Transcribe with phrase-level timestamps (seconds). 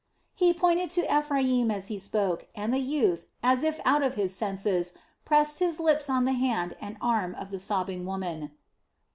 [0.33, 4.35] He pointed to Ephraim as he spoke and the youth, as if out of his
[4.35, 4.93] senses,
[5.25, 8.49] pressed his lips on the hand and arm of the sobbing woman.